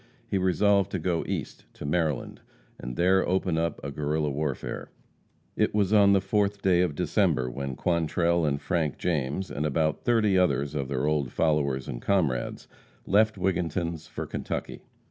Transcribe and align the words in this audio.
He 0.27 0.39
resolved 0.39 0.89
to 0.93 0.97
go 0.97 1.23
East, 1.27 1.65
to 1.75 1.85
Maryland, 1.85 2.41
and 2.79 2.95
there 2.95 3.23
open 3.29 3.59
up 3.59 3.79
a 3.83 3.91
Guerrilla 3.91 4.31
warfare. 4.31 4.89
It 5.55 5.75
was 5.75 5.93
on 5.93 6.13
the 6.13 6.19
fourth 6.21 6.63
day 6.63 6.81
of 6.81 6.95
December 6.95 7.51
when 7.51 7.75
Quantrell 7.75 8.43
and 8.43 8.59
Frank 8.59 8.97
James 8.97 9.51
and 9.51 9.63
about 9.63 10.01
thirty 10.03 10.39
others 10.39 10.73
of 10.73 10.87
their 10.87 11.05
old 11.05 11.31
followers 11.31 11.87
and 11.87 12.01
comrades 12.01 12.67
left 13.05 13.37
Wigginton's 13.37 14.07
for 14.07 14.25
Kentucky. 14.25 14.81